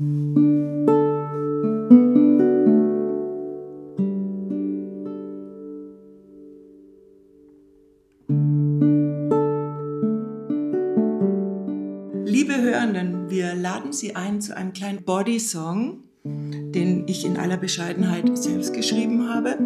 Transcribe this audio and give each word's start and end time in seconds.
Liebe 0.00 0.16
Hörenden, 12.56 13.28
wir 13.28 13.54
laden 13.54 13.92
Sie 13.92 14.16
ein 14.16 14.40
zu 14.40 14.56
einem 14.56 14.72
kleinen 14.72 15.04
Body-Song, 15.04 16.04
den 16.24 17.06
ich 17.06 17.26
in 17.26 17.36
aller 17.36 17.58
Bescheidenheit 17.58 18.38
selbst 18.38 18.72
geschrieben 18.72 19.28
habe. 19.28 19.58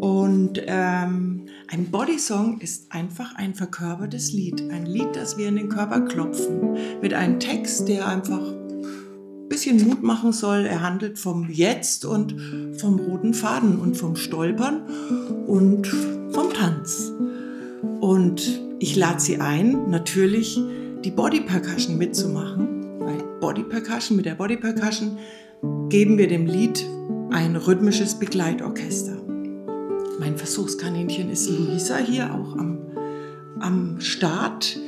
Und 0.00 0.62
ähm, 0.64 1.46
ein 1.66 1.90
Body-Song 1.90 2.60
ist 2.60 2.92
einfach 2.92 3.34
ein 3.34 3.56
verkörpertes 3.56 4.32
Lied. 4.32 4.62
Ein 4.70 4.86
Lied, 4.86 5.16
das 5.16 5.36
wir 5.36 5.48
in 5.48 5.56
den 5.56 5.68
Körper 5.68 6.02
klopfen. 6.02 6.76
Mit 7.02 7.12
einem 7.14 7.40
Text, 7.40 7.88
der 7.88 8.06
einfach 8.06 8.40
ein 8.40 8.55
bisschen 9.56 9.88
Mut 9.88 10.02
machen 10.02 10.32
soll. 10.32 10.66
Er 10.66 10.82
handelt 10.82 11.18
vom 11.18 11.48
Jetzt 11.48 12.04
und 12.04 12.34
vom 12.76 13.00
roten 13.00 13.32
Faden 13.32 13.78
und 13.78 13.96
vom 13.96 14.14
Stolpern 14.14 14.82
und 15.46 15.86
vom 15.86 16.52
Tanz. 16.52 17.10
Und 18.00 18.60
ich 18.80 18.96
lade 18.96 19.18
Sie 19.18 19.38
ein, 19.40 19.88
natürlich 19.88 20.60
die 21.02 21.10
Body 21.10 21.40
Percussion 21.40 21.96
mitzumachen. 21.96 23.00
Weil 23.00 23.22
Body 23.40 23.62
Percussion, 23.62 24.16
mit 24.18 24.26
der 24.26 24.34
Body 24.34 24.58
Percussion 24.58 25.16
geben 25.88 26.18
wir 26.18 26.28
dem 26.28 26.44
Lied 26.44 26.84
ein 27.30 27.56
rhythmisches 27.56 28.18
Begleitorchester. 28.18 29.16
Mein 30.20 30.36
Versuchskaninchen 30.36 31.30
ist 31.30 31.48
Luisa 31.48 31.96
hier 31.96 32.34
auch 32.34 32.58
am, 32.58 32.78
am 33.60 34.00
Start. 34.00 34.78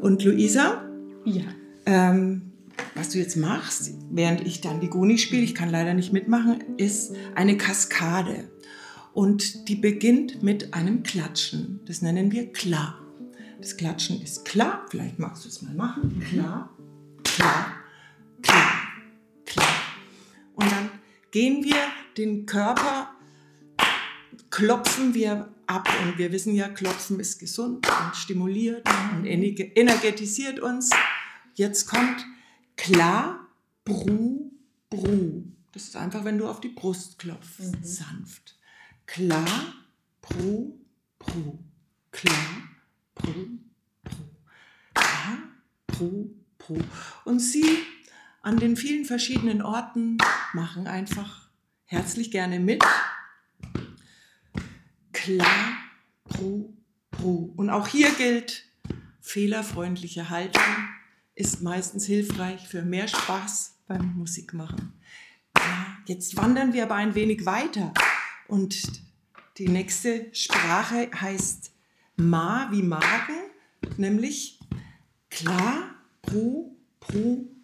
Und 0.00 0.22
Luisa, 0.22 0.84
Ja. 1.24 1.42
ähm, 1.86 2.51
was 2.94 3.10
du 3.10 3.18
jetzt 3.18 3.36
machst, 3.36 3.90
während 4.10 4.46
ich 4.46 4.60
dann 4.60 4.80
die 4.80 4.88
Goni 4.88 5.18
spiele, 5.18 5.42
ich 5.42 5.54
kann 5.54 5.70
leider 5.70 5.94
nicht 5.94 6.12
mitmachen, 6.12 6.62
ist 6.76 7.14
eine 7.34 7.56
Kaskade. 7.56 8.50
Und 9.12 9.68
die 9.68 9.76
beginnt 9.76 10.42
mit 10.42 10.72
einem 10.74 11.02
Klatschen. 11.02 11.80
Das 11.86 12.00
nennen 12.02 12.32
wir 12.32 12.52
klar. 12.52 12.98
Das 13.60 13.76
Klatschen 13.76 14.22
ist 14.22 14.44
klar. 14.44 14.86
Vielleicht 14.90 15.18
magst 15.18 15.44
du 15.44 15.48
es 15.48 15.62
mal 15.62 15.74
machen. 15.74 16.24
Klar, 16.30 16.70
klar, 17.22 17.72
klar, 18.42 18.72
klar. 19.44 19.68
Und 20.54 20.70
dann 20.72 20.90
gehen 21.30 21.62
wir 21.62 21.76
den 22.16 22.46
Körper, 22.46 23.10
klopfen 24.50 25.14
wir 25.14 25.48
ab. 25.66 25.88
Und 26.04 26.18
wir 26.18 26.32
wissen 26.32 26.54
ja, 26.54 26.68
Klopfen 26.68 27.20
ist 27.20 27.38
gesund 27.38 27.86
und 27.86 28.16
stimuliert 28.16 28.86
und 29.14 29.24
ener- 29.24 29.76
energetisiert 29.76 30.58
uns. 30.60 30.90
Jetzt 31.54 31.86
kommt 31.86 32.26
klar, 32.82 33.46
bru, 33.84 34.50
bru. 34.90 35.44
Das 35.70 35.84
ist 35.84 35.96
einfach, 35.96 36.24
wenn 36.24 36.38
du 36.38 36.48
auf 36.48 36.60
die 36.60 36.68
Brust 36.68 37.18
klopfst, 37.18 37.60
Mhm. 37.60 37.84
sanft. 37.84 38.58
Klar, 39.06 39.74
bru, 40.20 40.80
bru. 41.20 41.58
Klar, 42.10 42.62
bru, 43.14 43.60
bru. 44.02 44.24
Klar, 44.94 45.38
bru, 45.86 46.34
bru. 46.58 46.78
Und 47.24 47.38
sie 47.38 47.78
an 48.42 48.56
den 48.58 48.76
vielen 48.76 49.04
verschiedenen 49.04 49.62
Orten 49.62 50.18
machen 50.52 50.88
einfach 50.88 51.48
herzlich 51.84 52.32
gerne 52.32 52.58
mit. 52.58 52.82
Klar, 55.12 55.76
bru, 56.24 56.74
bru. 57.12 57.52
Und 57.56 57.70
auch 57.70 57.86
hier 57.86 58.10
gilt, 58.10 58.64
fehlerfreundliche 59.20 60.30
Haltung 60.30 60.64
ist 61.34 61.62
meistens 61.62 62.06
hilfreich 62.06 62.66
für 62.68 62.82
mehr 62.82 63.08
Spaß 63.08 63.76
beim 63.86 64.14
Musikmachen. 64.16 64.92
Ja, 65.56 65.86
jetzt 66.06 66.36
wandern 66.36 66.72
wir 66.72 66.84
aber 66.84 66.96
ein 66.96 67.14
wenig 67.14 67.46
weiter 67.46 67.92
und 68.48 69.02
die 69.58 69.68
nächste 69.68 70.26
Sprache 70.32 71.10
heißt 71.14 71.72
Ma 72.16 72.68
wie 72.70 72.82
Magen, 72.82 73.36
nämlich 73.96 74.58
klar, 75.30 75.94
pru, 76.20 76.76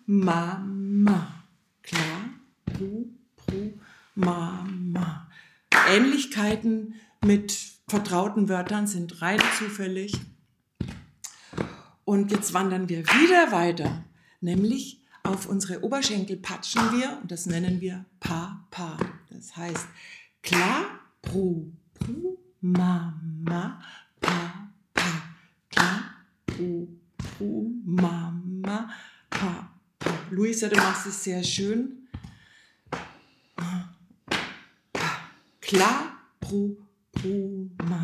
ma, 0.07 0.59
ma. 0.59 1.45
Klar, 1.83 2.31
pru, 2.65 3.11
ma, 4.15 4.67
ma. 4.71 5.31
Ähnlichkeiten 5.89 6.95
mit 7.25 7.57
vertrauten 7.89 8.49
Wörtern 8.49 8.87
sind 8.87 9.23
rein 9.23 9.41
zufällig. 9.59 10.13
Und 12.09 12.31
jetzt 12.31 12.55
wandern 12.55 12.89
wir 12.89 13.07
wieder 13.07 13.53
weiter, 13.53 14.03
nämlich 14.41 15.03
auf 15.25 15.47
unsere 15.47 15.85
Oberschenkel 15.85 16.39
patschen 16.39 16.81
wir 16.91 17.19
und 17.21 17.31
das 17.31 17.45
nennen 17.45 17.83
wir 17.83 18.07
Pa, 18.19 18.67
Pa. 18.71 18.97
Das 19.29 19.55
heißt 19.55 19.87
klar, 20.43 21.01
Pru, 21.21 21.71
Pru, 21.93 22.39
Ma, 22.63 23.15
Ma, 23.45 23.79
Pa, 24.23 24.71
Pa. 24.95 25.23
Klar, 25.69 26.15
Pru, 26.47 26.89
Pru, 27.19 27.75
Ma, 27.85 28.33
Ma, 28.43 28.89
Pa, 29.29 29.71
Pa. 29.99 30.11
Luisa, 30.31 30.69
du 30.69 30.77
machst 30.77 31.09
es 31.09 31.23
sehr 31.23 31.45
schön. 31.45 32.09
Klar, 35.61 36.13
Pru, 36.41 36.75
Pru, 37.13 37.69
Ma. 37.87 37.98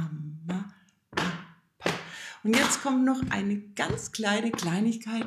Und 2.44 2.55
jetzt 2.55 2.82
kommt 2.82 3.05
noch 3.06 3.22
eine 3.31 3.59
ganz 3.59 4.12
kleine 4.12 4.50
Kleinigkeit 4.50 5.27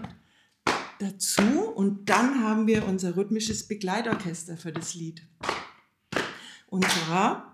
dazu 1.00 1.42
und 1.42 2.08
dann 2.10 2.44
haben 2.44 2.68
wir 2.68 2.88
unser 2.88 3.18
rhythmisches 3.18 3.68
Begleitorchester 3.68 4.56
für 4.56 4.72
das 4.72 4.94
Lied. 4.94 5.24
Und 6.68 6.86
zwar 6.86 7.54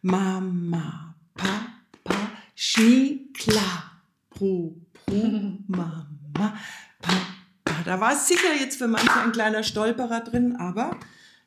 Mama, 0.00 1.16
Pa, 1.34 1.74
Pa, 2.04 2.30
Schni, 2.54 3.30
Klar, 3.34 4.00
Pru, 4.30 4.76
Pru, 4.92 5.58
Mama, 5.66 6.06
Pa, 6.32 6.54
Pa. 7.64 7.82
Da 7.84 8.00
war 8.00 8.14
sicher 8.14 8.54
jetzt 8.60 8.78
für 8.78 8.86
manche 8.86 9.20
ein 9.20 9.32
kleiner 9.32 9.64
Stolperer 9.64 10.20
drin, 10.20 10.54
aber 10.54 10.96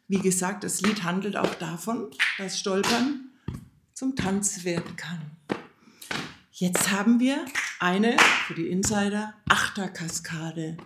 wie 0.10 0.20
gesagt, 0.20 0.66
das 0.66 0.82
Lied 0.82 1.04
handelt 1.04 1.38
auch 1.38 1.56
davon, 1.56 2.12
dass 2.38 2.60
Stolpern 2.60 3.30
zum 3.94 4.18
Tanz 4.18 4.66
werden 4.66 4.98
kann. 4.98 5.22
Jetzt 6.64 6.92
haben 6.92 7.20
wir 7.20 7.44
eine 7.82 8.16
für 8.48 8.54
die 8.54 8.70
Insider 8.70 9.34
Achterkaskade. 9.50 10.78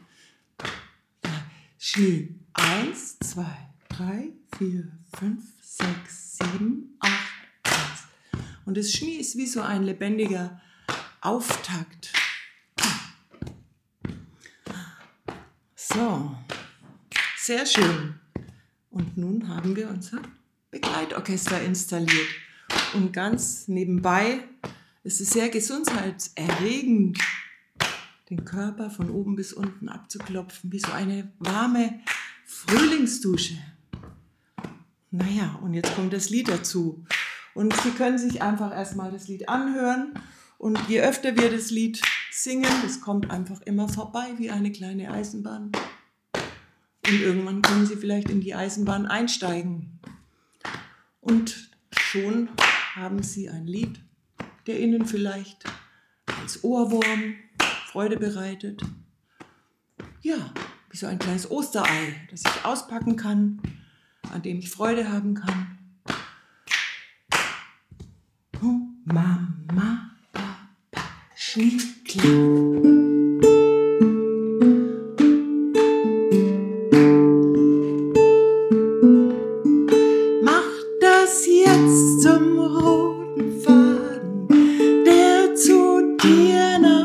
Schnee. 1.77 2.29
Eins, 2.53 3.19
zwei, 3.19 3.69
drei, 3.87 4.29
vier, 4.57 4.91
fünf, 5.19 5.43
sechs, 5.61 6.39
sieben, 6.39 6.97
acht, 6.99 7.31
eins. 7.63 8.07
Und 8.65 8.75
das 8.75 8.91
Schnee 8.91 9.17
ist 9.17 9.37
wie 9.37 9.45
so 9.45 9.61
ein 9.61 9.83
lebendiger 9.83 10.59
Auftakt. 11.21 12.11
So, 15.75 16.35
sehr 17.37 17.67
schön. 17.67 18.19
Und 18.89 19.15
nun 19.15 19.47
haben 19.47 19.75
wir 19.75 19.89
unser 19.89 20.23
Begleitorchester 20.71 21.61
installiert. 21.61 22.29
Und 22.95 23.13
ganz 23.13 23.67
nebenbei 23.67 24.43
ist 25.07 25.21
es 25.21 25.29
sehr 25.29 25.47
gesundheitserregend, 25.47 27.17
den 28.29 28.43
Körper 28.43 28.89
von 28.89 29.09
oben 29.09 29.37
bis 29.37 29.53
unten 29.53 29.87
abzuklopfen, 29.87 30.69
wie 30.73 30.79
so 30.79 30.91
eine 30.91 31.31
warme 31.39 32.01
Frühlingsdusche. 32.45 33.53
Naja, 35.09 35.57
und 35.63 35.73
jetzt 35.73 35.95
kommt 35.95 36.11
das 36.11 36.29
Lied 36.29 36.49
dazu. 36.49 37.05
Und 37.53 37.73
Sie 37.77 37.91
können 37.91 38.17
sich 38.17 38.41
einfach 38.41 38.73
erstmal 38.73 39.09
das 39.09 39.29
Lied 39.29 39.47
anhören. 39.47 40.11
Und 40.57 40.77
je 40.89 40.99
öfter 40.99 41.37
wir 41.37 41.51
das 41.51 41.71
Lied 41.71 42.01
singen, 42.29 42.69
das 42.83 42.99
kommt 42.99 43.31
einfach 43.31 43.61
immer 43.61 43.87
vorbei 43.87 44.33
wie 44.35 44.51
eine 44.51 44.73
kleine 44.73 45.09
Eisenbahn. 45.09 45.71
Und 47.07 47.21
irgendwann 47.21 47.61
können 47.61 47.85
Sie 47.85 47.95
vielleicht 47.95 48.29
in 48.29 48.41
die 48.41 48.55
Eisenbahn 48.55 49.05
einsteigen. 49.05 50.01
Und 51.21 51.71
schon 51.91 52.49
haben 52.93 53.23
Sie 53.23 53.47
ein 53.49 53.67
Lied, 53.67 54.01
der 54.67 54.79
Ihnen 54.79 55.05
vielleicht 55.05 55.63
als 56.41 56.63
Ohrwurm 56.63 57.35
Freude 57.87 58.17
bereitet. 58.17 58.81
Ja, 60.21 60.53
wie 60.89 60.97
so 60.97 61.07
ein 61.07 61.19
kleines 61.19 61.49
Osterei, 61.49 62.27
das 62.29 62.41
ich 62.41 62.65
auspacken 62.65 63.15
kann, 63.15 63.61
an 64.31 64.41
dem 64.41 64.59
ich 64.59 64.69
Freude 64.69 65.09
haben 65.09 65.35
kann. 65.35 65.77
Oh, 68.61 68.79
Mama, 69.05 70.11
Papa, 70.33 70.69
Schneeklar. 71.35 72.56
Zu 86.27 86.96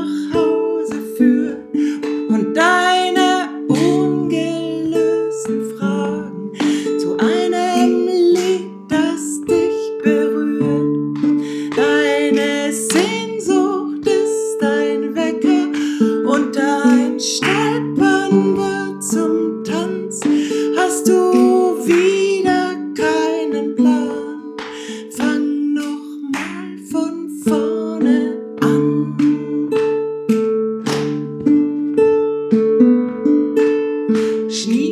Schnee 34.52 34.92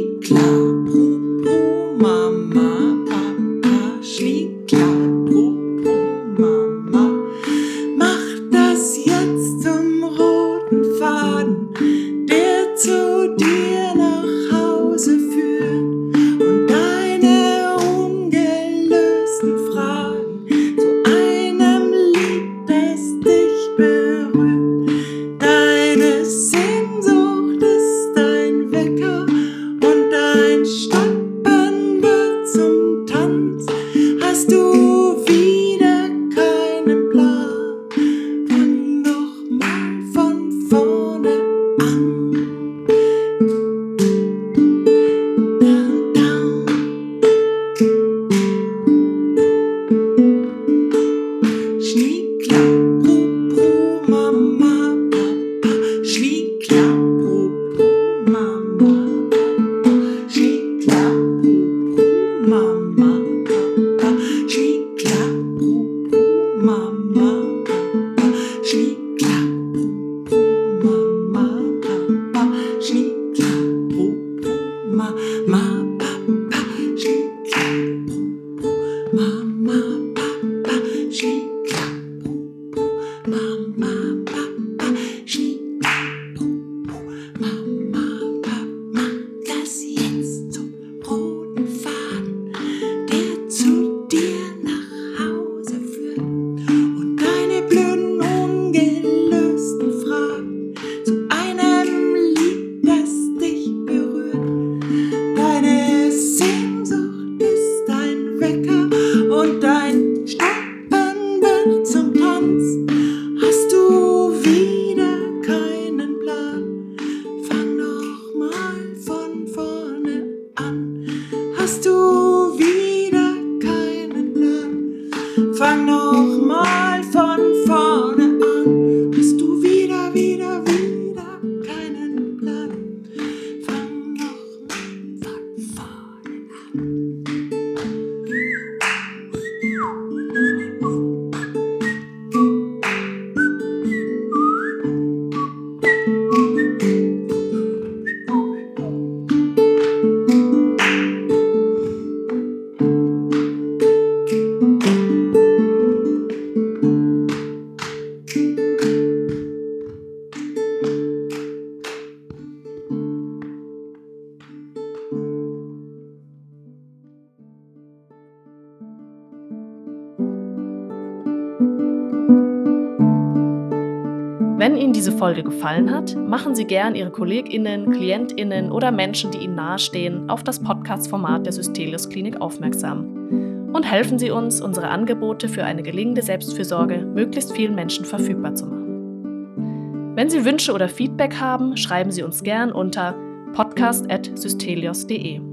Wenn 174.61 174.77
Ihnen 174.77 174.93
diese 174.93 175.13
Folge 175.13 175.43
gefallen 175.43 175.91
hat, 175.91 176.15
machen 176.17 176.55
Sie 176.55 176.67
gern 176.67 176.95
Ihre 176.95 177.11
KollegInnen, 177.11 177.93
KlientInnen 177.93 178.71
oder 178.71 178.91
Menschen, 178.93 179.31
die 179.31 179.39
Ihnen 179.39 179.55
nahestehen, 179.55 180.29
auf 180.29 180.45
das 180.45 180.61
Podcast-Format 180.63 181.47
der 181.47 181.55
Systelius 181.55 182.11
Klinik 182.11 182.41
aufmerksam. 182.43 183.71
Und 183.73 183.91
helfen 183.91 184.19
Sie 184.19 184.31
uns, 184.31 184.61
unsere 184.61 184.89
Angebote 184.89 185.49
für 185.49 185.65
eine 185.65 185.83
gelingende 185.83 186.21
Selbstfürsorge 186.21 186.99
möglichst 186.99 187.53
vielen 187.53 187.75
Menschen 187.75 188.05
verfügbar 188.05 188.55
zu 188.55 188.67
machen. 188.67 190.13
Wenn 190.15 190.29
Sie 190.29 190.45
Wünsche 190.45 190.75
oder 190.75 190.91
Feedback 190.91 191.41
haben, 191.41 191.79
schreiben 191.79 192.11
Sie 192.11 192.23
uns 192.23 192.43
gern 192.43 192.71
unter 192.71 193.15
podcast.systelios.de. 193.55 195.50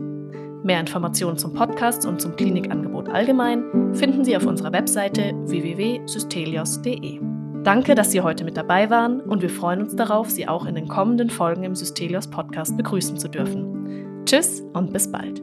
Mehr 0.67 0.81
Informationen 0.81 1.37
zum 1.37 1.53
Podcast 1.53 2.05
und 2.05 2.21
zum 2.21 2.35
Klinikangebot 2.35 3.07
allgemein 3.07 3.95
finden 3.95 4.25
Sie 4.25 4.35
auf 4.35 4.45
unserer 4.45 4.73
Webseite 4.73 5.31
www.systelios.de. 5.45 7.21
Danke, 7.63 7.95
dass 7.95 8.11
Sie 8.11 8.19
heute 8.19 8.43
mit 8.43 8.57
dabei 8.57 8.89
waren 8.89 9.21
und 9.21 9.41
wir 9.41 9.49
freuen 9.49 9.81
uns 9.81 9.95
darauf, 9.95 10.29
Sie 10.29 10.45
auch 10.45 10.65
in 10.65 10.75
den 10.75 10.89
kommenden 10.89 11.29
Folgen 11.29 11.63
im 11.63 11.73
Systelios 11.73 12.27
Podcast 12.27 12.75
begrüßen 12.75 13.17
zu 13.17 13.29
dürfen. 13.29 14.25
Tschüss 14.25 14.61
und 14.73 14.91
bis 14.91 15.09
bald. 15.09 15.41